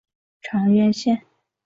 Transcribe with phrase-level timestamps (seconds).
[0.41, 1.21] 长渊线